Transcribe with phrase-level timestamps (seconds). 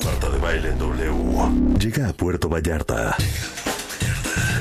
[0.00, 1.78] Marta de Baile en W.
[1.78, 3.16] Llega a Puerto Vallarta.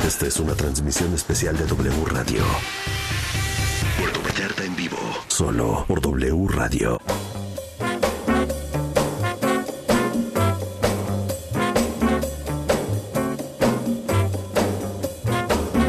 [0.06, 2.44] Esta es una transmisión especial de W Radio.
[3.98, 4.98] Puerto Vallarta en vivo.
[5.28, 7.00] Solo por W Radio.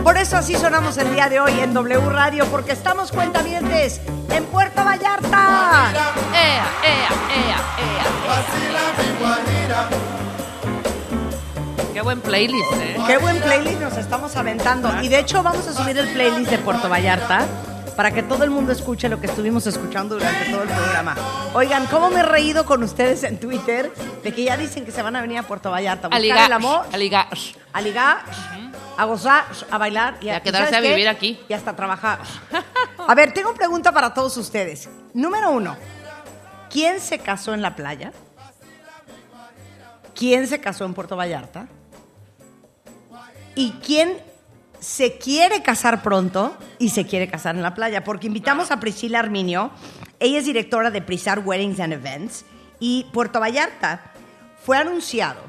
[0.02, 4.00] Por eso así sonamos el día de hoy en W Radio, porque estamos cuentavientes
[4.32, 5.90] en Puerto Vallarta.
[6.34, 9.12] ¡Ea, ea, ea, ea!
[11.92, 12.96] ¡Qué buen playlist, eh!
[13.06, 15.02] Qué buen playlist nos estamos aventando.
[15.02, 17.46] Y de hecho vamos a subir el playlist de Puerto Vallarta
[17.96, 21.14] para que todo el mundo escuche lo que estuvimos escuchando durante todo el programa.
[21.52, 23.92] Oigan, ¿cómo me he reído con ustedes en Twitter
[24.24, 26.20] de que ya dicen que se van a venir a Puerto Vallarta a A buscar
[26.22, 27.26] ligar, el amor, a ligar.
[27.74, 28.18] a ligar,
[28.96, 30.88] a gozar, a bailar y Y a ¿y quedarse sabes a qué?
[30.94, 31.38] vivir aquí.
[31.48, 32.20] Y hasta trabajar.
[33.06, 34.88] A ver, tengo pregunta para todos ustedes.
[35.12, 35.76] Número uno,
[36.70, 38.12] ¿quién se casó en la playa?
[40.14, 41.68] ¿Quién se casó en Puerto Vallarta?
[43.54, 44.18] ¿Y quién
[44.78, 48.04] se quiere casar pronto y se quiere casar en la playa?
[48.04, 49.70] Porque invitamos a Priscila Arminio.
[50.20, 52.44] Ella es directora de Prisar Weddings and Events.
[52.78, 54.12] Y Puerto Vallarta
[54.64, 55.40] fue anunciado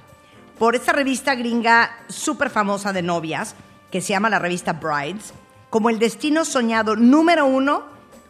[0.58, 3.56] por esta revista gringa súper famosa de novias,
[3.92, 5.34] que se llama la revista Brides,
[5.74, 7.82] como el destino soñado número uno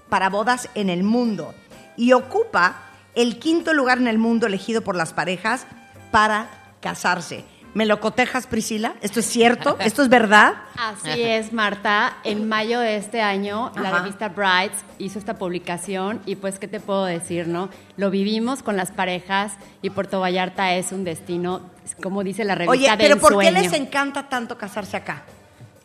[0.07, 1.53] para bodas en el mundo.
[1.97, 2.77] Y ocupa
[3.15, 5.67] el quinto lugar en el mundo elegido por las parejas
[6.09, 6.47] para
[6.79, 7.43] casarse.
[7.73, 8.95] ¿Me lo cotejas, Priscila?
[9.01, 9.75] ¿Esto es cierto?
[9.81, 10.53] ¿Esto es verdad?
[10.77, 12.15] Así es, Marta.
[12.23, 16.79] En mayo de este año, la revista Brides hizo esta publicación y pues, ¿qué te
[16.79, 17.67] puedo decir, no?
[17.97, 21.59] Lo vivimos con las parejas y Puerto Vallarta es un destino,
[22.01, 25.23] como dice la revista, Oye, del pero ¿por qué les encanta tanto casarse acá?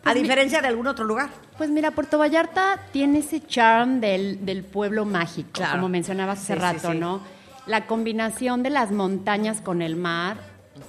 [0.08, 1.28] A Pues mi- diferencia de algún otro lugar.
[1.56, 5.72] Pues mira, Puerto Vallarta tiene ese charm del, del pueblo mágico, Claro.
[5.76, 6.98] como mencionabas hace Sí, rato, sí.
[6.98, 7.20] ¿no?
[7.66, 10.38] La combinación de las montañas con el mar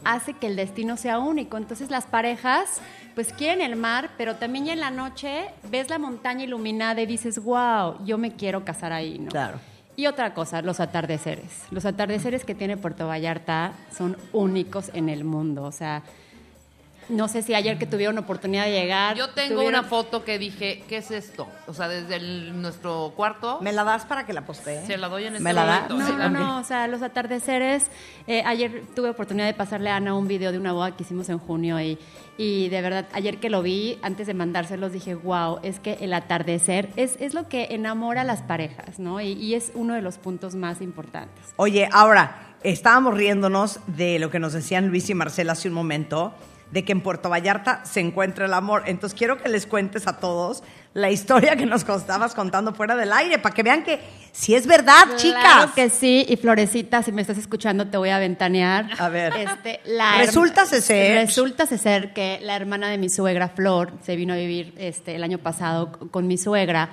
[0.06, 1.58] hace que el destino sea único.
[1.58, 2.80] Entonces las parejas
[3.16, 7.06] pues quieren el mar, pero también ya en la noche ves la montaña iluminada y
[7.06, 9.30] dices, wow, yo me quiero casar ahí, ¿no?
[9.30, 9.60] Claro.
[9.98, 11.64] Y otra cosa, los atardeceres.
[11.72, 15.64] Los atardeceres que tiene Puerto Vallarta son únicos en el mundo.
[15.66, 16.04] O sea,
[17.10, 19.16] no sé si ayer que tuvieron oportunidad de llegar.
[19.18, 21.48] Yo tengo tuvieron- una foto que dije, ¿qué es esto?
[21.68, 24.86] O sea, desde el- nuestro cuarto, ¿Me la das para que la postee?
[24.86, 25.90] se la doy en este ¿Me la das?
[25.90, 27.88] No, Sí, no, no, o sea, los atardeceres.
[28.28, 31.30] eh, ayer tuve oportunidad de pasarle a Ana un video de una boda que hicimos
[31.30, 31.98] en junio y,
[32.38, 36.14] y de verdad, ayer que lo vi, antes de mandárselos, dije, wow, es que el
[36.14, 39.20] atardecer es, es lo que enamora a las parejas, ¿no?
[39.20, 41.44] Y, y es uno de los puntos más importantes.
[41.56, 46.34] Oye, ahora, estábamos riéndonos de lo que nos decían Luis y Marcela hace un momento,
[46.72, 48.84] de que en Puerto Vallarta se encuentra el amor.
[48.86, 50.64] Entonces quiero que les cuentes a todos
[50.94, 54.00] la historia que nos estabas contando fuera del aire, para que vean que
[54.32, 55.42] si es verdad, chicas.
[55.42, 58.88] Claro que sí, y Florecita, si me estás escuchando, te voy a ventanear.
[58.98, 59.34] A ver.
[59.38, 64.34] Este, la Resulta ser- Resulta ser que la hermana de mi suegra, Flor, se vino
[64.34, 66.90] a vivir este, el año pasado con mi suegra.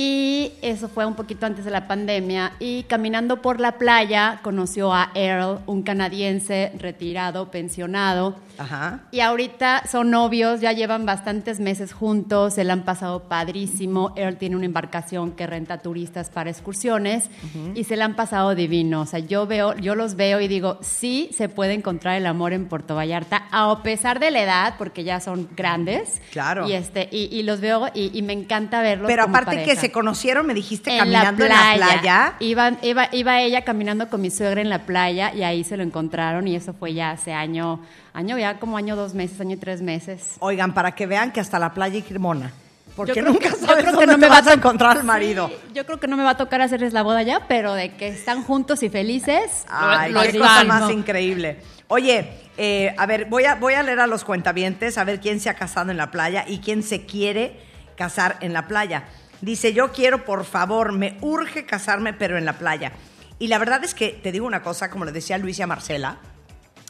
[0.00, 2.52] Y eso fue un poquito antes de la pandemia.
[2.60, 8.36] Y caminando por la playa, conoció a Earl, un canadiense retirado, pensionado.
[8.58, 9.00] Ajá.
[9.10, 14.12] Y ahorita son novios, ya llevan bastantes meses juntos, se la han pasado padrísimo.
[14.16, 17.28] Earl tiene una embarcación que renta turistas para excursiones
[17.74, 19.00] y se la han pasado divino.
[19.00, 22.52] O sea, yo veo, yo los veo y digo, sí se puede encontrar el amor
[22.52, 26.20] en Puerto Vallarta, a pesar de la edad, porque ya son grandes.
[26.30, 26.68] Claro.
[26.68, 29.08] Y este, y, y los veo y, y me encanta verlos.
[29.08, 29.87] Pero como aparte que pareja.
[29.88, 32.34] Se conocieron, me dijiste, En caminando en la playa.
[32.40, 35.82] Iba, iba, iba ella caminando con mi suegra en la playa y ahí se lo
[35.82, 37.80] encontraron y eso fue ya hace año,
[38.12, 40.34] año ya como año dos meses, año tres meses.
[40.40, 42.52] Oigan, para que vean que hasta la playa hay que ir mona.
[42.96, 44.54] Porque Yo creo nunca que- yo sabes creo que dónde no me va vas a
[44.54, 45.48] encontrar al marido.
[45.48, 47.94] Sí, yo creo que no me va a tocar hacerles la boda ya, pero de
[47.94, 49.64] que están juntos y felices.
[49.68, 51.58] Ay, Lo qué están, cosa más increíble.
[51.86, 55.38] Oye, eh, a ver, voy a, voy a leer a los cuentavientes, a ver quién
[55.38, 57.60] se ha casado en la playa y quién se quiere
[57.96, 59.04] casar en la playa.
[59.40, 62.92] Dice, yo quiero, por favor, me urge casarme, pero en la playa.
[63.38, 65.66] Y la verdad es que, te digo una cosa, como le decía Luis y a
[65.66, 66.18] Marcela,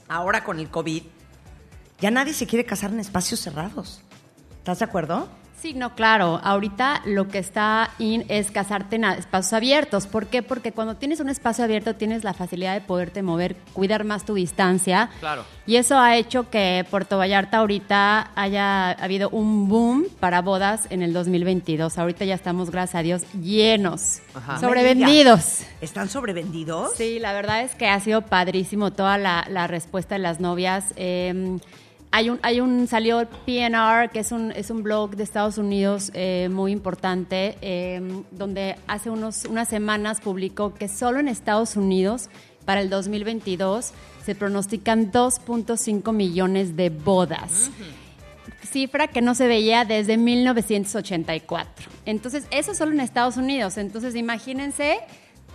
[0.09, 1.03] ahora con el COVID,
[2.01, 4.03] ya nadie se quiere casar en espacios cerrados.
[4.59, 5.29] ¿Estás de acuerdo?
[5.61, 6.41] Sí, no, claro.
[6.45, 10.07] Ahorita lo que está in es casarte en espacios abiertos.
[10.07, 10.43] ¿Por qué?
[10.43, 14.35] Porque cuando tienes un espacio abierto tienes la facilidad de poderte mover, cuidar más tu
[14.35, 15.11] distancia.
[15.19, 15.45] Claro.
[15.67, 21.03] Y eso ha hecho que Puerto Vallarta ahorita haya habido un boom para bodas en
[21.03, 21.99] el 2022.
[21.99, 24.61] Ahorita ya estamos, gracias a Dios, llenos, Ajá.
[24.61, 25.63] sobrevendidos.
[25.81, 26.93] ¿Están sobrevendidos?
[26.97, 30.95] Sí, la verdad es que ha sido padrísimo toda la, la respuesta de las novias.
[30.97, 31.59] Eh,
[32.11, 36.11] hay un, hay un, salió PNR, que es un, es un blog de Estados Unidos
[36.15, 42.31] eh, muy importante, eh, donde hace unos, unas semanas publicó que solo en Estados Unidos
[42.65, 43.93] para el 2022
[44.25, 47.71] se pronostican 2.5 millones de bodas.
[48.63, 51.91] Cifra que no se veía desde 1984.
[52.05, 53.79] Entonces, eso solo en Estados Unidos.
[53.79, 54.99] Entonces, imagínense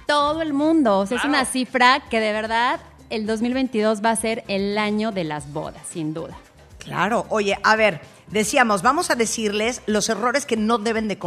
[0.08, 1.00] todo el mundo.
[1.00, 2.80] O sea, es una cifra que de verdad
[3.13, 6.36] el 2022 va a ser el año de las bodas, sin duda.
[6.80, 11.18] Claro, oye, a ver, decíamos, vamos a decirles los errores que no deben de,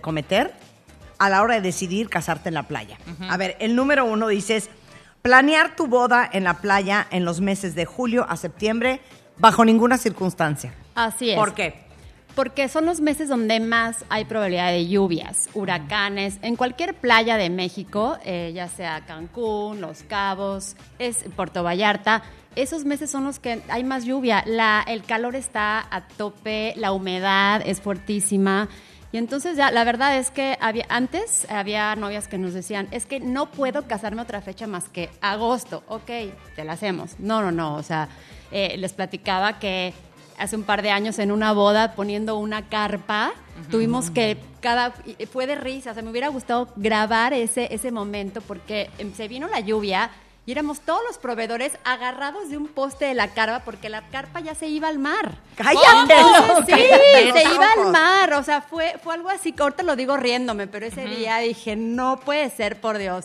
[0.00, 0.52] cometer
[1.18, 2.98] a la hora de decidir casarte en la playa.
[3.30, 4.68] A ver, el número uno dices,
[5.22, 9.00] planear tu boda en la playa en los meses de julio a septiembre
[9.38, 10.74] bajo ninguna circunstancia.
[10.96, 11.36] Así es.
[11.36, 11.85] ¿Por qué?
[12.36, 17.48] Porque son los meses donde más hay probabilidad de lluvias, huracanes, en cualquier playa de
[17.48, 22.22] México, eh, ya sea Cancún, Los Cabos, es Puerto Vallarta.
[22.54, 24.44] Esos meses son los que hay más lluvia.
[24.46, 28.68] La, el calor está a tope, la humedad es fuertísima.
[29.12, 33.06] Y entonces ya, la verdad es que había, antes había novias que nos decían, es
[33.06, 35.84] que no puedo casarme otra fecha más que agosto.
[35.88, 36.10] Ok,
[36.54, 37.18] te la hacemos.
[37.18, 37.76] No, no, no.
[37.76, 38.10] O sea,
[38.50, 39.94] eh, les platicaba que
[40.38, 43.32] hace un par de años en una boda poniendo una carpa,
[43.70, 44.92] tuvimos que cada
[45.32, 49.28] fue de risa, o sea, me hubiera gustado grabar ese ese momento porque em, se
[49.28, 50.10] vino la lluvia
[50.46, 54.38] y éramos todos los proveedores agarrados de un poste de la carpa porque la carpa
[54.38, 55.38] ya se iba al mar.
[55.56, 56.14] ¡Cállate!
[56.66, 59.96] Sí, cállate se iba al mar, o sea, fue, fue algo así, que ahorita lo
[59.96, 63.24] digo riéndome, pero ese día dije, no puede ser, por Dios.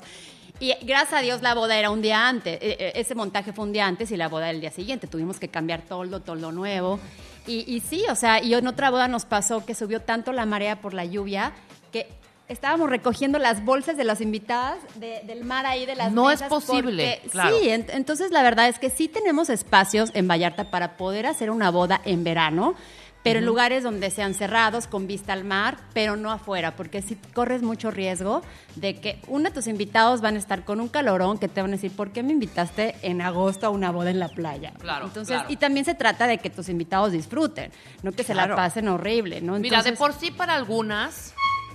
[0.62, 3.66] Y gracias a Dios la boda era un día antes, eh, eh, ese montaje fue
[3.66, 7.00] un día antes y la boda el día siguiente, tuvimos que cambiar toldo, toldo nuevo.
[7.48, 10.46] Y, y sí, o sea, y en otra boda nos pasó que subió tanto la
[10.46, 11.52] marea por la lluvia
[11.92, 12.08] que
[12.48, 16.44] estábamos recogiendo las bolsas de las invitadas de- del mar ahí de las No es
[16.44, 17.58] posible, porque- claro.
[17.58, 21.50] Sí, ent- entonces la verdad es que sí tenemos espacios en Vallarta para poder hacer
[21.50, 22.75] una boda en verano,
[23.23, 27.15] pero en lugares donde sean cerrados, con vista al mar, pero no afuera, porque si
[27.33, 28.41] corres mucho riesgo
[28.75, 31.71] de que uno de tus invitados van a estar con un calorón que te van
[31.71, 34.73] a decir, ¿por qué me invitaste en agosto a una boda en la playa?
[34.79, 35.51] Claro, Entonces, claro.
[35.51, 37.71] y también se trata de que tus invitados disfruten,
[38.01, 38.51] no que se Claro.
[38.51, 39.59] la pasen horrible, ¿no?
[39.59, 41.33] Mira, de por sí para algunas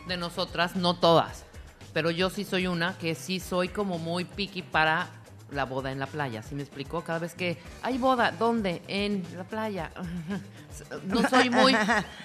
[0.08, 1.44] de nosotras, no todas,
[1.92, 5.08] pero yo sí soy una que sí soy como muy picky para
[5.50, 7.02] la boda en la playa, ¿sí me explicó?
[7.02, 8.82] Cada vez que hay boda, ¿dónde?
[8.88, 9.90] En la playa.
[11.06, 11.74] No soy muy,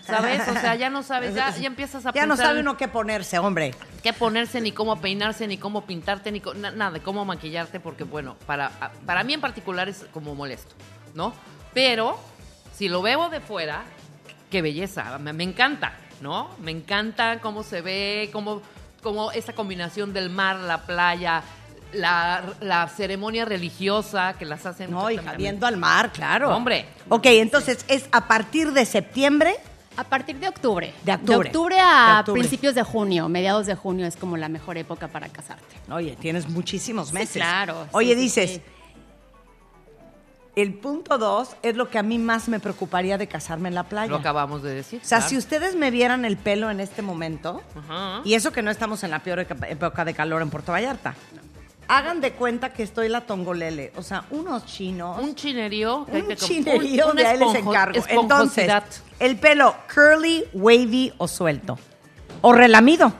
[0.02, 0.46] ¿sabes?
[0.46, 3.40] O sea, ya no sabes, ya, ya empiezas a Ya no sabe uno qué ponerse,
[3.40, 3.74] hombre.
[4.04, 6.42] qué ponerse, ni cómo peinarse, ni cómo pintarte, ni
[6.76, 8.70] nada, de cómo maquillarte, porque bueno, para,
[9.06, 10.76] para mí en particular es como molesto,
[11.16, 11.34] ¿no?
[11.74, 12.20] Pero
[12.76, 13.84] si lo veo de fuera,
[14.50, 16.50] qué belleza, me, me encanta, ¿no?
[16.60, 18.62] Me encanta cómo se ve, cómo,
[19.02, 21.42] cómo esa combinación del mar, la playa,
[21.94, 24.92] la, la ceremonia religiosa que las hacen.
[24.92, 26.56] No, hija, viendo al mar, claro.
[26.56, 26.86] Hombre.
[27.10, 29.56] Ok, entonces es a partir de septiembre.
[29.98, 30.94] A partir de octubre.
[31.04, 31.50] De octubre.
[31.80, 32.40] a De octubre.
[32.40, 35.76] principios de junio, mediados de junio es como la mejor época para casarte.
[35.92, 37.34] Oye, tienes muchísimos meses.
[37.36, 38.62] claro, Oye, sí, dices, sí.
[40.56, 43.84] el punto dos es lo que a mí más me preocuparía de casarme en la
[43.84, 44.10] playa.
[44.10, 45.02] Lo acabamos de decir.
[45.04, 45.30] O sea, claro.
[45.30, 48.22] si ustedes me vieran el pelo en este momento, Ajá.
[48.24, 51.16] y eso que no estamos en la peor época de calor en Puerto Vallarta,
[51.98, 53.92] hagan de cuenta que estoy la tongolele.
[53.96, 55.20] O sea, unos chinos.
[55.22, 56.06] Un chinerío.
[56.06, 58.00] que hay un que chinerío un- de ahí les encargo.
[58.08, 58.72] Entonces,
[59.20, 61.78] el pelo curly, wavy o suelto.
[62.42, 63.14] O relamido.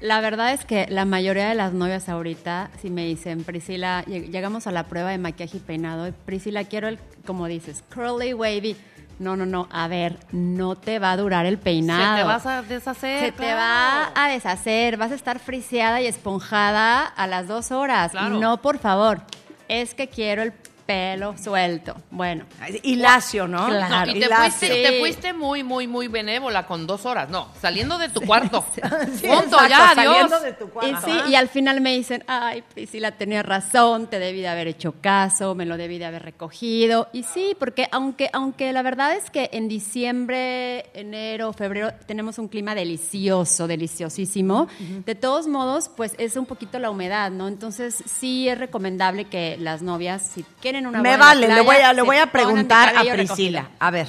[0.00, 4.30] La verdad es que la mayoría de las novias ahorita, si me dicen, Priscila, lleg-
[4.30, 8.34] llegamos a la prueba de maquillaje y peinado, y, Priscila, quiero el, como dices, curly,
[8.34, 8.76] wavy.
[9.18, 12.16] No, no, no, a ver, no te va a durar el peinado.
[12.16, 13.20] Se te vas a deshacer.
[13.20, 18.12] Se te va a deshacer, vas a estar friseada y esponjada a las dos horas.
[18.12, 18.38] Claro.
[18.40, 19.22] No, por favor,
[19.68, 20.52] es que quiero el
[20.92, 21.96] pelo suelto.
[22.10, 22.44] Bueno,
[22.82, 23.66] Y lacio, ¿no?
[23.66, 24.12] Claro.
[24.12, 24.82] No, y te fuiste, Sí.
[24.82, 27.30] te fuiste muy, muy, muy benévola con dos horas.
[27.30, 28.62] No, saliendo de tu cuarto.
[28.74, 28.80] Sí,
[29.26, 30.42] Punto, exacto, ya, adiós.
[30.42, 34.40] de tu Y sí, y al final me dicen, ay, Priscila tenía razón, te debí
[34.42, 37.08] de haber hecho caso, me lo debí de haber recogido.
[37.12, 42.48] Y sí, porque aunque, aunque la verdad es que en diciembre, enero, febrero tenemos un
[42.48, 44.68] clima delicioso, deliciosísimo,
[45.06, 47.48] de todos modos, pues es un poquito la humedad, ¿no?
[47.48, 51.92] Entonces sí es recomendable que las novias, si quieren una Me vale, le voy a,
[51.92, 53.60] le voy a preguntar a Priscila.
[53.62, 53.76] recogido.
[53.78, 54.08] A ver,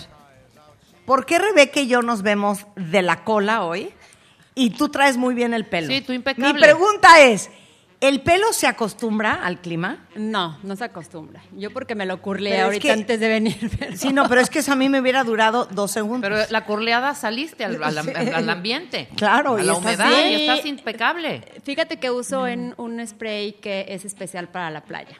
[1.06, 3.92] ¿por qué Rebeca y yo nos vemos de la cola hoy?
[4.56, 5.88] Y tú traes muy bien el pelo.
[5.88, 6.54] Sí, tú impecable.
[6.54, 7.50] Mi pregunta es,
[8.02, 10.06] ¿el pelo se acostumbra al clima?
[10.16, 11.42] No, no se acostumbra.
[11.54, 13.72] Yo porque me lo curlé Pero es ahorita que- antes de venir.
[13.80, 16.30] pero- Sí, no, pero es que eso a mí me hubiera durado dos segundos.
[16.30, 19.10] Pero la corleada saliste al, al- ambiente.
[19.16, 20.30] Claro, a y la estás humedad bien.
[20.40, 21.42] y estás impecable.
[21.64, 25.18] Fíjate que uso en un spray que es especial para la playa.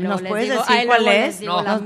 [0.00, 1.40] ¿Nos les puedes digo- decir ahí cuál es?
[1.42, 1.84] No, no, de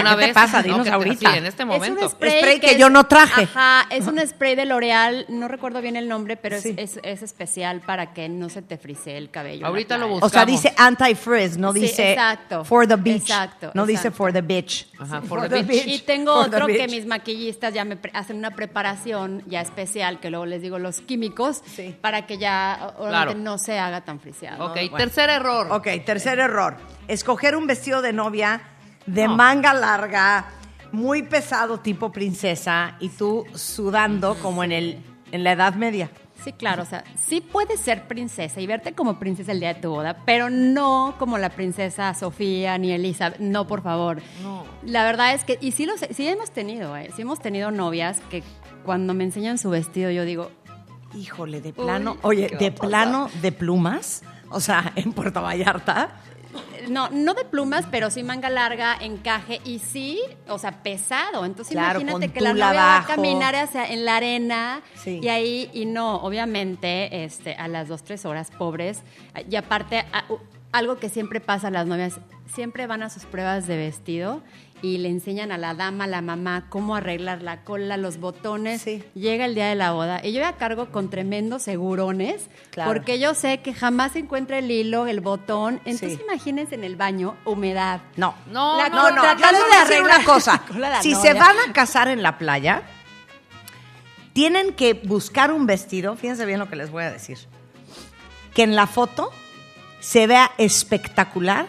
[0.00, 0.34] una ¿Qué te vez.
[0.34, 0.58] pasa?
[0.58, 1.30] no, Dinos que te- ahorita.
[1.32, 2.02] Sí, en este Es momento.
[2.04, 3.42] un spray, Spray que es- yo no traje.
[3.42, 6.74] Ajá, es un spray de L'Oreal, no recuerdo bien el nombre, pero es- Sí.
[6.78, 9.66] es, es especial para que no se te frisee el cabello.
[9.66, 10.24] Ahorita lo playa.
[10.24, 10.62] O sea, buscamos.
[10.62, 12.64] dice anti-frizz, no Sí, dice exacto.
[12.64, 13.22] for the beach.
[13.22, 14.86] Exacto, no dice for the beach.
[14.98, 15.86] Ajá, for the beach.
[15.86, 19.60] Y tengo For the otro que mis maquillistas ya me pre- hacen una preparación ya
[19.60, 21.94] especial, que luego les digo los químicos, Sí.
[22.00, 23.34] para que ya Claro.
[23.34, 24.66] no se haga tan friseado.
[24.66, 25.68] Ok, tercer error.
[25.70, 26.76] Ok, tercer error.
[27.08, 28.62] Escoger un vestido de novia
[29.06, 29.36] de No.
[29.36, 30.46] manga larga,
[30.92, 36.10] muy pesado tipo princesa y tú sudando como en el en la Edad Media.
[36.44, 39.80] Sí, claro, o sea, sí puedes ser princesa y verte como princesa el día de
[39.80, 43.38] tu boda, pero no como la princesa Sofía ni Elizabeth.
[43.40, 44.20] No, por favor.
[44.42, 44.64] No.
[44.84, 47.10] La verdad es que, y sí, los, sí hemos tenido, ¿eh?
[47.16, 48.42] Sí hemos tenido novias que
[48.84, 50.50] cuando me enseñan su vestido yo digo,
[51.16, 55.42] Híjole, de plano, Uy, oye, ¿qué va de plano de plumas, o sea, en Puerto
[55.42, 56.10] Vallarta.
[56.88, 61.44] No, no de plumas, pero sí manga larga, encaje y sí, o sea, pesado.
[61.44, 65.20] Entonces Claro, imagínate que la novia va a caminar hacia, en la arena Sí.
[65.22, 69.02] y ahí, y no, obviamente, este, a las dos, tres horas, pobres.
[69.50, 70.24] Y aparte, a-
[70.72, 72.18] algo que siempre pasa a las novias,
[72.52, 74.42] siempre van a sus pruebas de vestido
[74.82, 78.82] y le enseñan a la dama, a la mamá, cómo arreglar la cola, los botones.
[78.82, 79.02] Sí.
[79.14, 82.90] Llega el día de la boda y yo voy a cargo con tremendos segurones Claro.
[82.92, 85.80] porque yo sé que jamás se encuentra el hilo, el botón.
[85.86, 86.22] Entonces Sí.
[86.22, 88.00] imagínense en el baño, humedad.
[88.16, 88.34] No.
[88.50, 90.62] No, La No, no, yo tratando les de voy a decir arreglar una cosa.
[90.68, 91.32] de Si novia.
[91.32, 92.82] se van a casar en la playa,
[94.32, 97.38] tienen que buscar un vestido, fíjense bien lo que les voy a decir,
[98.52, 99.30] que en la foto
[100.00, 101.66] se vea espectacular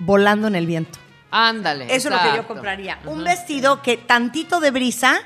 [0.00, 0.98] volando en el viento.
[1.30, 1.84] Ándale.
[1.94, 2.98] Eso es lo que yo compraría.
[3.04, 5.18] Un vestido que tantito de brisa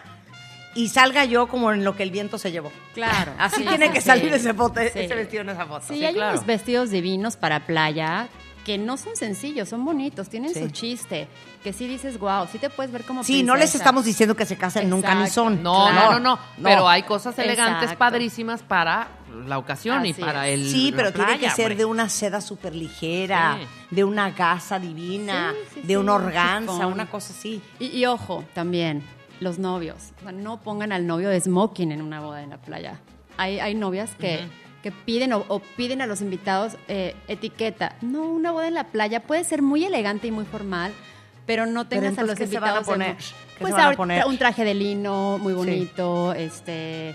[0.75, 2.73] y salga yo como en lo que el viento se llevó.
[2.95, 3.33] Claro.
[3.39, 4.07] Así Sí, tiene sí, que sí.
[4.07, 5.01] salir ese, bote- Sí.
[5.01, 5.85] ese vestido en esa foto.
[5.89, 6.33] Sí, Sí, hay claro.
[6.35, 8.29] unos vestidos divinos para playa
[8.71, 10.61] que no son sencillos, son bonitos, tienen Sí.
[10.63, 11.27] su chiste.
[11.65, 13.79] Que sí dices, wow, sí te puedes ver como Sí, no les princesa".
[13.79, 15.35] estamos diciendo que se casen nunca ni Exacto.
[15.51, 15.63] son.
[15.63, 16.13] No, Claro.
[16.13, 17.99] no, no, no, Pero hay cosas elegantes, Exacto.
[17.99, 19.09] padrísimas para
[19.47, 20.61] la ocasión y para es.
[20.61, 20.71] el.
[20.71, 21.77] Sí, pero tiene que ser hombre.
[21.79, 23.67] de una seda súper ligera, Sí.
[23.97, 26.93] de una gasa divina, Sí, sí, de sí, una un organza, chifón.
[26.93, 27.61] una cosa así.
[27.81, 29.03] Y, y ojo, también,
[29.41, 29.97] los novios.
[30.21, 33.01] O sea, no pongan al novio de smoking en una boda en la playa.
[33.37, 34.47] Hay, hay novias que,
[34.83, 37.97] que piden o, o piden a los invitados eh, etiqueta.
[38.01, 40.93] No, una boda en la playa puede ser muy elegante y muy formal,
[41.47, 42.87] pero no Pero tengas a los ¿qué se van a invitados
[43.59, 44.25] Pues se van a poner?
[44.27, 47.15] un traje de lino muy bonito, este, eh,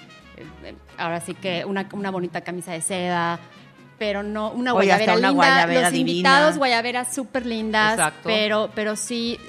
[0.97, 3.39] ahora sí que una, una bonita camisa de seda.
[3.97, 5.45] Pero no, una Oye, guayabera una linda.
[5.45, 6.11] guayabera los divina.
[6.11, 7.93] invitados, guayaberas súper lindas.
[7.93, 8.23] Exacto.
[8.25, 9.39] Pero, pero sí,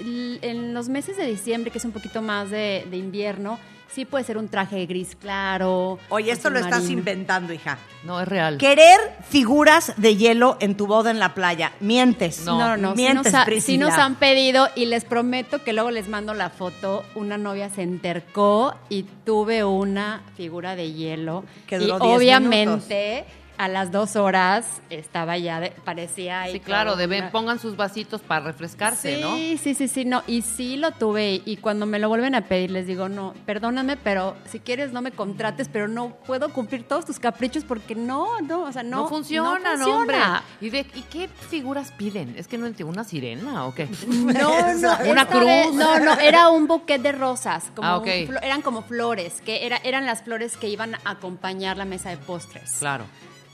[0.40, 3.58] en los meses de diciembre, que es un poquito más de, de invierno,
[3.90, 5.98] sí puede ser un traje gris claro.
[6.08, 6.98] Oye, esto lo estás marino.
[6.98, 7.78] inventando, hija.
[8.04, 8.58] No, es real.
[8.58, 11.72] Querer figuras de hielo en tu boda en la playa.
[11.80, 12.44] Mientes.
[12.44, 12.58] No.
[12.58, 13.86] No, no, Mientes, nos, ha- sí Priscila.
[13.88, 17.04] nos han pedido y les prometo que luego les mando la foto.
[17.14, 21.44] Una novia se entercó y tuve una figura de hielo.
[21.66, 23.24] Que y duró 10 obviamente
[23.58, 27.58] a las dos horas estaba ya, de- parecía ahí Sí, claro, como deben, una- pongan
[27.58, 29.34] sus vasitos para refrescarse, sí, ¿no?
[29.36, 30.22] Sí, sí, sí, no.
[30.26, 31.42] Y sí lo tuve.
[31.44, 35.02] Y cuando me lo vuelven a pedir, les digo, no, perdóname, pero si quieres no
[35.02, 39.02] me contrates, pero no puedo cumplir todos tus caprichos porque no, no, o sea, no.
[39.02, 39.96] No, funcionan, no funciona.
[39.96, 40.18] hombre.
[40.60, 42.34] ¿Y, de, ¿Y qué figuras piden?
[42.36, 42.92] ¿Es que no entiendo?
[42.92, 43.88] ¿Una sirena o qué?
[44.06, 45.26] No, no, Una vez-
[45.66, 45.74] cruz.
[45.74, 47.64] no, no, era un buquet de rosas.
[47.74, 48.08] Como Ah, un ok.
[48.28, 52.10] flo- eran como flores, que era, eran las flores que iban a acompañar la mesa
[52.10, 52.72] de postres.
[52.78, 53.04] Claro.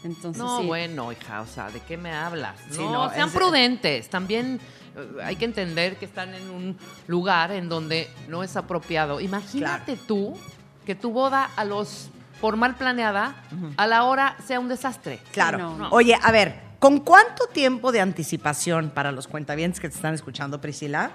[0.05, 0.67] Entonces, No, sí.
[0.67, 2.57] bueno, hija, o sea, ¿de qué me hablas?
[2.71, 4.11] Sí, no, no, sean es- prudentes.
[4.11, 4.61] También
[4.97, 9.21] eh, hay que entender que están en un lugar en donde no es apropiado.
[9.21, 10.37] Imagínate tú
[10.85, 13.37] que tu boda a los por mal planeada,
[13.77, 15.21] a la hora sea un desastre.
[15.31, 15.59] Claro.
[15.59, 15.89] No, no.
[15.91, 20.61] Oye, a ver, ¿con cuánto tiempo de anticipación para los cuentavientes que te están escuchando,
[20.61, 21.13] Priscila,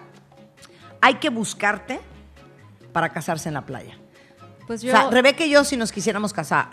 [1.02, 2.00] hay que buscarte
[2.94, 3.98] para casarse en la playa?
[4.68, 6.70] Pues O yo, sea, Rebeca y yo, si nos quisiéramos casar,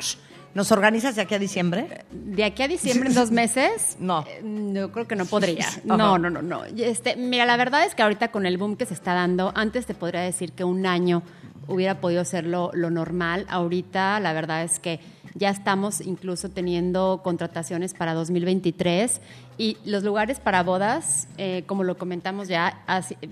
[0.55, 2.05] ¿nos organizas de aquí a diciembre?
[2.13, 4.25] de aquí a diciembre, en dos meses, No.
[4.29, 4.43] eh,
[4.75, 5.67] yo creo que no podría.
[5.85, 6.65] No, no, no, no.
[6.65, 9.87] Este, mira, la verdad es que ahorita con el boom que se está dando, antes
[9.87, 11.23] te podría decir que un año
[11.69, 13.47] hubiera podido ser lo, lo normal.
[13.49, 15.01] Ahorita, la verdad es que
[15.37, 19.21] ya estamos incluso teniendo contrataciones para 2023
[19.59, 22.83] y los lugares para bodas, eh, como lo comentamos ya,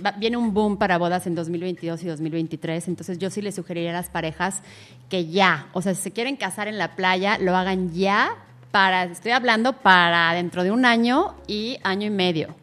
[0.04, 2.88] va- viene un boom para bodas en 2022 y 2023.
[2.88, 4.62] Entonces, yo sí les sugeriría a las parejas
[5.08, 8.34] que ya, o sea, si se quieren casar en la playa, lo hagan ya
[8.72, 12.54] para, estoy hablando para dentro de un año y año y medio,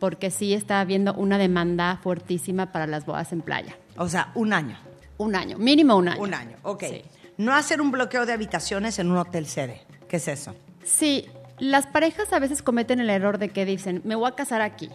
[0.00, 3.76] porque sí está habiendo una demanda fuertísima para las bodas en playa.
[3.98, 4.76] O sea, un año.
[5.18, 6.20] Un año, mínimo un año.
[6.20, 6.84] Un año, ok.
[6.88, 7.02] Sí.
[7.36, 9.82] No hacer un bloqueo de habitaciones en un hotel sede.
[10.08, 10.54] ¿Qué es eso?
[10.84, 11.26] Sí,
[11.58, 14.90] las parejas a veces cometen el error de que dicen, me voy a casar aquí,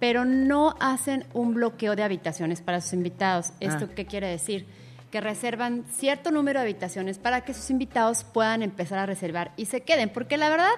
[0.00, 3.52] pero no hacen un bloqueo de habitaciones para sus invitados.
[3.60, 4.66] ¿Esto qué quiere decir?
[5.10, 9.66] Que reservan cierto número de habitaciones para que sus invitados puedan empezar a reservar y
[9.66, 10.72] se queden, porque la verdad...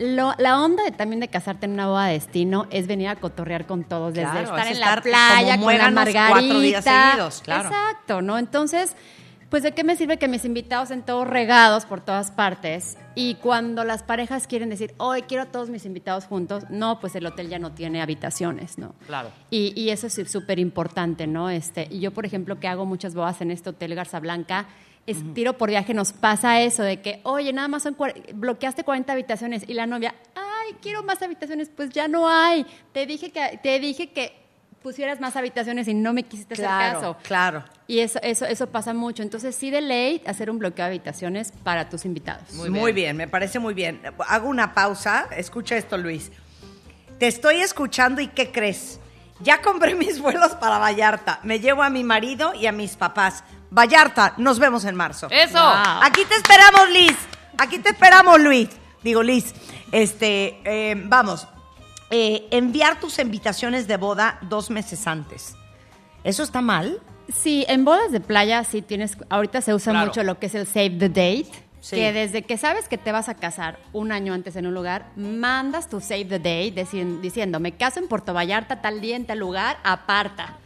[0.00, 3.16] lo- la onda de, también de casarte en una boda de destino es venir a
[3.16, 6.28] cotorrear con todos, desde Claro, estar es en la playa como con la margarita.
[6.30, 7.68] cuatro días seguidos, claro.
[7.68, 8.38] Exacto, ¿no?
[8.38, 8.96] Entonces,
[9.50, 13.34] pues de qué me sirve que mis invitados estén todos regados por todas partes y
[13.34, 17.26] cuando las parejas quieren decir, hoy quiero a todos mis invitados juntos, no, pues el
[17.26, 18.94] hotel ya no tiene habitaciones, ¿no?
[19.08, 19.30] Claro.
[19.50, 21.50] Y, y eso es súper importante, ¿no?
[21.50, 24.66] Este, y yo, por ejemplo, que hago muchas bodas en este hotel Garza Blanca,
[25.34, 27.96] tiro por viaje, nos pasa eso de que, oye, nada más son
[28.34, 32.64] bloqueaste 40 habitaciones y la novia, ay, quiero más habitaciones, pues ya no hay.
[32.92, 34.38] Te dije que, te dije que
[34.82, 37.16] pusieras más habitaciones y no me quisiste hacer caso.
[37.22, 37.64] claro.
[37.86, 39.22] Y eso, eso, eso pasa mucho.
[39.22, 42.52] Entonces, sí de ley hacer un bloqueo de habitaciones para tus invitados.
[42.52, 42.94] Muy Muy, bien.
[42.94, 43.16] bien.
[43.16, 44.00] me parece muy bien.
[44.28, 45.26] Hago una pausa.
[45.36, 46.30] Escucha esto, Luis.
[47.18, 49.00] Te estoy escuchando y ¿qué crees?
[49.40, 51.40] Ya compré mis vuelos para Vallarta.
[51.42, 53.42] Me llevo a mi marido y a mis papás.
[53.70, 55.28] Vallarta, nos vemos en marzo.
[55.30, 55.58] ¡Eso!
[55.58, 56.02] Wow.
[56.02, 57.16] Aquí te esperamos, Liz.
[57.58, 58.68] Aquí te esperamos, Luis.
[59.02, 59.54] Digo, Liz.
[59.92, 61.46] Este, eh, vamos.
[62.10, 65.54] Eh, enviar tus invitaciones de boda dos meses antes.
[66.24, 67.00] ¿Eso está mal?
[67.32, 70.06] Sí, en bodas de playa sí tienes, ahorita se usa Claro.
[70.08, 71.46] mucho lo que es el save the date,
[71.80, 71.94] Sí.
[71.96, 75.06] que desde que sabes que te vas a casar un año antes en un lugar,
[75.16, 79.24] mandas tu save the date dici- diciendo, me caso en Puerto Vallarta tal día en
[79.26, 80.58] tal lugar, aparta.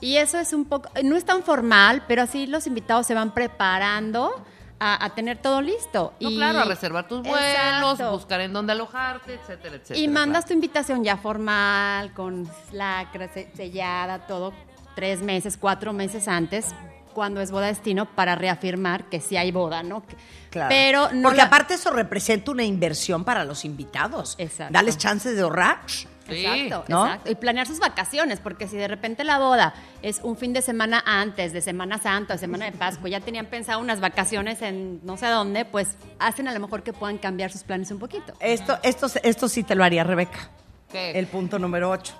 [0.00, 3.32] Y eso es un poco, no es tan formal, pero así los invitados se van
[3.32, 4.30] preparando
[4.78, 6.12] a, a tener todo listo.
[6.20, 8.10] No, y, claro, a reservar tus vuelos, Exacto.
[8.12, 9.98] buscar en dónde alojarte, etcétera, etcétera.
[9.98, 10.48] Y mandas claro.
[10.48, 14.52] tu invitación ya formal, con lacra se- sellada, todo,
[14.94, 16.66] tres meses, cuatro meses antes,
[17.14, 20.02] cuando es boda destino, para reafirmar que sí hay boda, ¿no?
[20.50, 20.68] Claro.
[20.68, 24.34] Pero no Porque la- aparte eso representa una inversión para los invitados.
[24.36, 24.74] Exacto.
[24.74, 25.78] Dales chances de ahorrar.
[26.28, 26.44] Sí.
[26.46, 27.06] Exacto, ¿no?
[27.06, 27.30] exacto.
[27.30, 31.02] Y planear sus vacaciones, porque si de repente la boda es un fin de semana
[31.06, 35.16] antes, de Semana Santa, de Semana de Pascua, ya tenían pensado unas vacaciones en no
[35.16, 38.32] sé dónde, pues hacen a lo mejor que puedan cambiar sus planes un poquito.
[38.40, 40.50] Esto, esto, esto sí te lo haría Rebeca.
[40.90, 41.12] ¿Qué?
[41.18, 42.14] El punto número 8.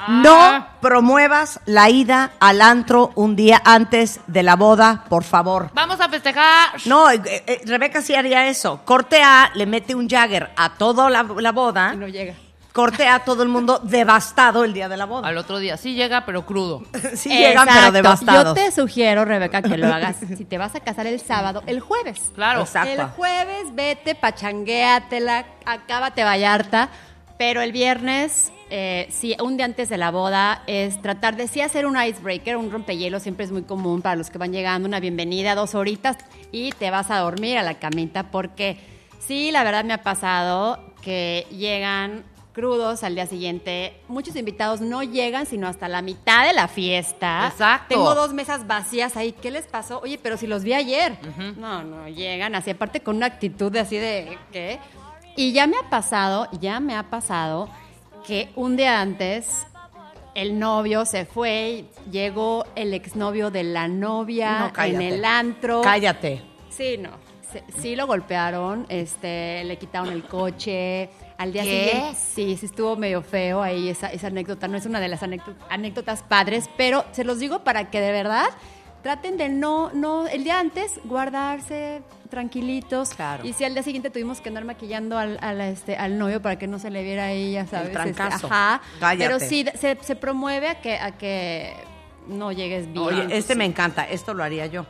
[0.00, 5.70] Ah, No promuevas la ida al antro un día antes de la boda, por favor.
[5.74, 6.68] Vamos a festejar.
[6.86, 8.80] No, eh, eh, Rebeca sí haría eso.
[8.84, 11.90] Corte A, le mete un Jagger a toda la, la boda.
[11.94, 12.34] Y no llega.
[12.72, 15.28] Corte A, todo el mundo devastado el día de la boda.
[15.28, 16.82] Al otro día sí llega, pero crudo.
[17.14, 17.92] Sí llegan, pero Exacto.
[17.92, 18.44] devastados.
[18.56, 21.80] Yo te sugiero, Rebeca, que lo hagas si te vas a casar el sábado, el
[21.80, 22.30] jueves.
[22.34, 22.60] Claro.
[22.60, 22.90] Exacto.
[22.90, 26.90] El jueves vete, pachanguéatela, acábate Vallarta,
[27.38, 31.60] pero el viernes, eh, sí, un día antes de la boda, es tratar de sí
[31.60, 35.00] hacer un icebreaker, un rompehielo, siempre es muy común para los que van llegando, una
[35.00, 36.16] bienvenida, dos horitas,
[36.52, 38.78] y te vas a dormir a la camita, porque
[39.18, 42.24] sí, la verdad me ha pasado que llegan
[42.58, 44.00] crudos al día siguiente.
[44.08, 47.46] Muchos invitados no llegan sino hasta la mitad de la fiesta.
[47.46, 47.94] Exacto.
[47.94, 49.30] Tengo dos mesas vacías ahí.
[49.30, 50.00] ¿Qué les pasó?
[50.00, 51.16] Oye, pero si los vi ayer.
[51.56, 54.80] No, no, llegan así, aparte con una actitud de así de ¿qué?
[55.36, 57.68] Y ya me ha pasado, ya me ha pasado
[58.26, 59.64] que un día antes
[60.34, 65.82] el novio se fue, llegó el exnovio de la novia No, en el antro.
[65.82, 66.42] Cállate.
[66.70, 67.10] Sí, no.
[67.52, 71.08] Sí, sí lo golpearon, este, le quitaron el coche.
[71.38, 71.70] Al día ¿Qué?
[71.90, 74.68] siguiente, sí, sí estuvo medio feo ahí esa, esa anécdota.
[74.68, 78.10] No es una de las anécdo- anécdotas padres, pero se los digo para que de
[78.12, 78.46] verdad
[79.02, 83.10] traten de no, no, el día antes guardarse tranquilitos.
[83.10, 83.46] Claro.
[83.46, 86.58] Y si al día siguiente tuvimos que andar maquillando al, al, este, al novio para
[86.58, 87.90] que no se le viera ahí, ya sabes.
[87.90, 88.48] este, trancazo.
[88.48, 88.82] ajá.
[88.98, 89.24] Cállate.
[89.24, 91.72] Pero sí, se, se promueve a que, a que
[92.26, 93.04] no llegues bien.
[93.04, 94.02] Oye, este me encanta.
[94.02, 94.84] Esto lo haría yo.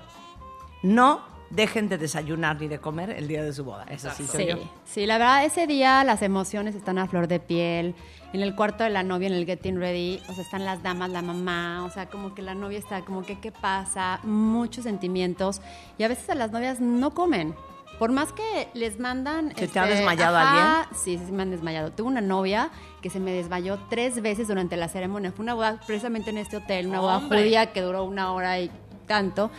[0.83, 3.85] No dejen de desayunar ni de comer el día de su boda.
[3.91, 4.25] Eso sí.
[4.27, 4.57] Sí, yo.
[4.85, 7.95] sí, la verdad, ese día las emociones están a flor de piel.
[8.33, 11.11] En el cuarto de la novia, en el getting ready, o sea, están las damas,
[11.11, 14.21] la mamá, o sea, como que la novia está, como que, ¿qué pasa?
[14.23, 15.63] Muchos sentimientos.
[15.97, 17.55] Y a veces a las novias no comen.
[17.99, 19.49] Por más que les mandan...
[19.49, 21.91] este, ¿Se te ha desmayado ajá, Sí, sí, sí me han desmayado.
[21.91, 22.71] Tuve una novia
[23.03, 25.33] que se me desmayó tres veces durante la ceremonia.
[25.33, 27.43] Fue una boda precisamente en este hotel, una boda ¡Hombre!
[27.43, 28.71] judía que duró una hora y
[29.09, 29.51] tanto.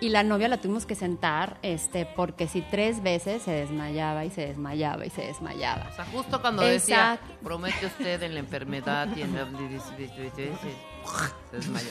[0.00, 4.30] Y la novia la tuvimos que sentar, este, porque si tres veces se desmayaba y
[4.30, 5.88] se desmayaba y se desmayaba.
[5.90, 9.48] O sea, justo cuando decía, promete usted en la enfermedad y en la...
[11.50, 11.90] Se desmayó.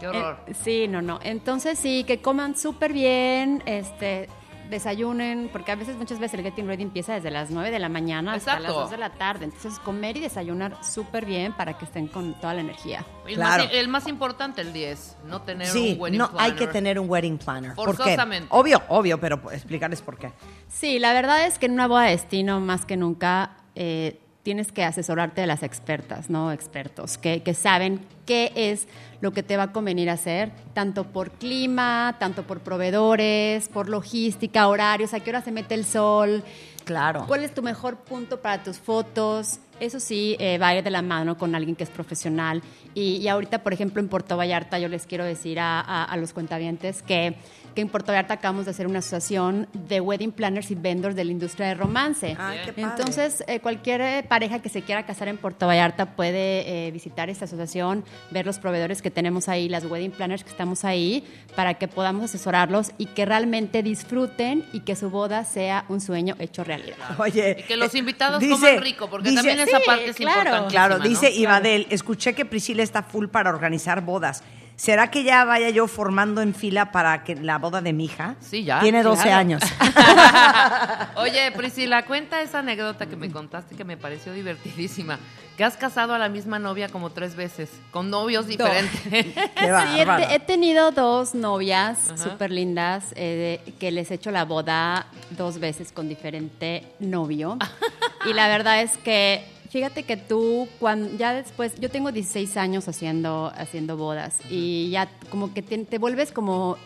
[0.00, 0.40] Qué horror.
[0.48, 1.20] Eh, sí, no, no.
[1.22, 4.28] Entonces sí, que coman súper bien, este,
[4.70, 7.88] desayunen, porque a veces, muchas veces el Getting Ready empieza desde las 9 de la
[7.88, 8.80] mañana hasta las Exacto.
[8.82, 9.44] 2 de la tarde.
[9.46, 13.04] Entonces, comer y desayunar súper bien para que estén con toda la energía.
[13.26, 13.64] El, Claro.
[13.64, 16.56] más, el más importante, el 10, no tener Sí, un wedding no hay planner.
[16.56, 17.74] que tener un wedding planner.
[17.74, 17.96] ¿Por qué?
[17.96, 18.48] Forzosamente.
[18.50, 20.32] Obvio, obvio, pero explicarles por qué.
[20.68, 24.70] Sí, la verdad es que en una boda de destino, más que nunca, eh, tienes
[24.70, 26.52] que asesorarte de las expertas, ¿no?
[26.52, 28.86] Expertos, que, que saben qué es
[29.20, 34.68] lo que te va a convenir hacer, tanto por clima, tanto por proveedores, por logística,
[34.68, 36.44] horarios, a qué hora se mete el sol,
[36.84, 37.24] Claro.
[37.26, 39.58] ¿Cuál es tu mejor punto para tus fotos?
[39.80, 42.62] Eso sí, eh, va a ir de la mano con alguien que es profesional.
[42.94, 46.16] Y, y ahorita, por ejemplo, en Puerto Vallarta, yo les quiero decir a, a- a
[46.16, 47.34] los cuentavientes que,
[47.74, 51.24] que en Puerto Vallarta acabamos de hacer una asociación de wedding planners y vendors de
[51.24, 52.36] la industria de romance.
[52.38, 52.82] Ay, qué padre.
[52.96, 57.28] Entonces, eh, cualquier eh, pareja que se quiera casar en Puerto Vallarta puede eh, visitar
[57.28, 61.24] esta asociación, ver los proveedores que tenemos ahí, las wedding planners que estamos ahí,
[61.56, 66.36] para que podamos asesorarlos y que realmente disfruten y que su boda sea un sueño
[66.38, 66.96] hecho realidad.
[67.18, 67.56] Oye.
[67.58, 70.40] Y que los eh, invitados dice- coman rico, porque dice- también esa parte es claro.
[70.40, 70.70] importante.
[70.70, 74.42] Claro, dice Ibadel, escuché que Priscila está full para organizar bodas.
[74.76, 78.34] ¿Será que ya vaya yo formando en fila para que la boda de mi hija?
[78.40, 79.38] Sí, ya, Tiene 12 claro.
[79.38, 79.62] años.
[81.16, 85.20] Oye, Priscila, cuenta esa anécdota que me contaste que me pareció divertidísima.
[85.56, 89.00] Que has casado a la misma novia como tres veces, con novios diferentes.
[89.10, 94.44] Qué Sí, he, he tenido dos novias súper lindas eh, que les he hecho la
[94.44, 97.58] boda dos veces con diferente novio.
[98.26, 102.86] y la verdad es que, fíjate que tú, cuando, ya después, yo tengo 16 años
[102.86, 106.76] haciendo, haciendo bodas y ya como que te, te vuelves como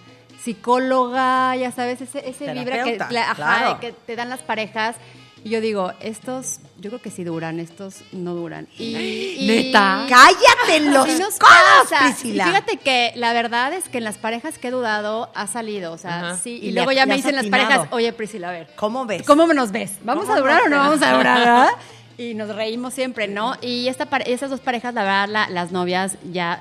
[0.42, 3.74] psicóloga, ya sabes, ese, ese vibra que, Terapeuta, la- ajá, claro.
[3.74, 4.96] de que te dan las parejas.
[5.44, 8.66] Y yo digo, estos, yo creo que sí duran, estos no duran.
[8.76, 10.04] Y, y- ¿Neta?
[10.08, 11.52] ¡Cállate los Así nos codos,
[11.90, 12.06] pasa.
[12.06, 12.44] Priscila!
[12.44, 15.92] Y fíjate que la verdad es que en las parejas que he dudado ha salido,
[15.92, 16.36] o sea, Ajá.
[16.42, 16.58] sí.
[16.60, 19.22] Y Y, le- luego ya me dicen las parejas, oye Priscila, a ver, ¿Cómo ves?
[19.24, 19.92] ¿cómo nos ves?
[20.02, 21.68] ¿Vamos ¿Cómo a durar o no vamos a durar?
[22.18, 23.54] Y nos reímos siempre, ¿no?
[23.62, 26.60] Y esta esas dos parejas, la verdad, la- las novias ya,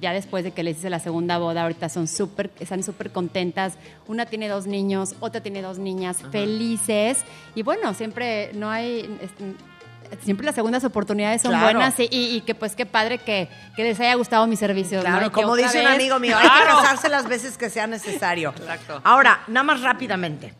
[0.00, 3.74] ya después de que les hice la segunda boda, ahorita son súper, están súper contentas.
[4.08, 7.18] Una tiene dos niños, otra tiene dos niñas felices.
[7.54, 9.08] Y bueno, siempre no hay...
[10.24, 11.64] Siempre las segundas oportunidades son Claro.
[11.78, 15.00] buenas y, y- y que pues qué padre que, que les haya gustado mi servicio.
[15.00, 18.50] Claro, como dice un amigo mío, hay que casarse las veces que sea necesario.
[18.58, 19.00] Exacto.
[19.04, 20.52] Ahora, nada más rápidamente.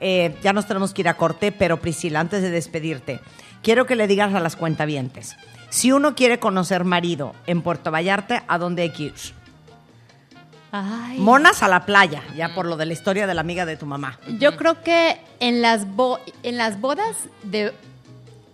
[0.00, 3.20] Eh, ya nos tenemos que ir a corte, pero Priscila, antes de despedirte,
[3.62, 5.36] quiero que le digas a las cuentavientes.
[5.70, 9.14] Si uno quiere conocer marido en Puerto Vallarta, ¿a dónde hay que ir?
[10.72, 11.18] Ay.
[11.18, 13.86] Monas a la playa, ya por lo de la historia de la amiga de tu
[13.86, 14.18] mamá.
[14.38, 17.72] Yo creo que en las, bo- en las bodas de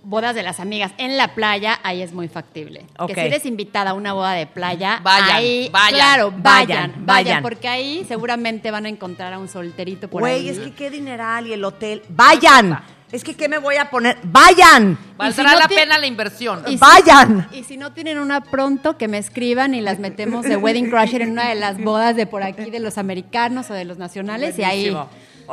[0.04, 2.84] bodas de las amigas en la playa, ahí es muy factible.
[3.06, 7.42] Que si eres invitada a una boda de playa, Vayan, ahí, vayan, claro, vayan, vayan,
[7.42, 10.48] porque ahí seguramente van a encontrar a un solterito por Güey, ahí.
[10.48, 12.02] es que qué dineral y el hotel.
[12.08, 12.80] ¡Vayan!
[13.12, 14.16] Es que ¿qué me voy a poner?
[14.22, 14.96] ¡Vayan!
[15.18, 16.62] Valdrá Y si no la pena la inversión.
[16.66, 17.46] Y si- ¡Vayan!
[17.52, 21.20] Y si no tienen una pronto, que me escriban y las metemos de Wedding Crusher
[21.20, 24.58] en una de las bodas de por aquí, de los americanos o de los nacionales,
[24.58, 24.96] y ahí...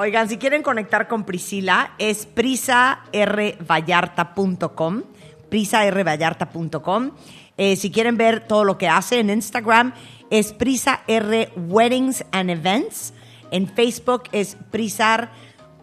[0.01, 5.03] Oigan, si quieren conectar con Priscila, es prisarvallarta.com,
[5.49, 7.11] prisarvallarta.com.
[7.57, 9.93] Eh, si quieren ver todo lo que hace en Instagram,
[10.29, 13.13] es Prisa R Weddings and Events.
[13.51, 15.33] En Facebook es Prisar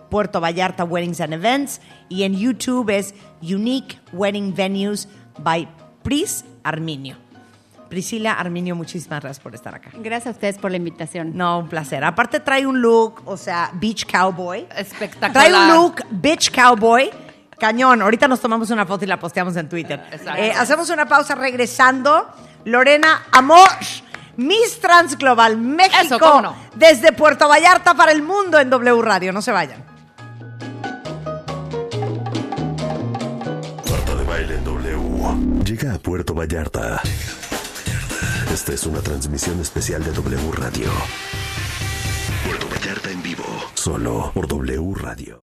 [0.08, 1.82] Puerto Vallarta Weddings and Events.
[2.08, 5.68] Y en YouTube es Unique Wedding Venues by
[6.02, 7.25] Pris Arminio.
[7.88, 9.90] Priscila Arminio, muchísimas gracias por estar acá.
[9.94, 11.36] Gracias a ustedes por la invitación.
[11.36, 12.02] No, un placer.
[12.04, 14.66] Aparte trae un look, o sea, beach cowboy.
[14.76, 15.32] Espectacular.
[15.32, 17.10] Trae un look beach cowboy.
[17.58, 18.02] Cañón.
[18.02, 20.02] Ahorita nos tomamos una foto y la posteamos en Twitter.
[20.12, 20.42] Exacto.
[20.42, 22.28] Eh, hacemos una pausa regresando.
[22.64, 23.68] Lorena Amor,
[24.36, 25.96] Miss Trans Global México.
[26.02, 26.56] Eso, cómo no.
[26.74, 29.32] Desde Puerto Vallarta para el mundo en W Radio.
[29.32, 29.84] No se vayan.
[33.90, 35.64] Marta de Baile en W.
[35.64, 37.00] Llega a Puerto Vallarta.
[38.52, 40.88] Esta es una transmisión especial de W Radio.
[42.44, 43.44] Puerto Vallarta en vivo.
[43.74, 45.34] Solo por W Radio.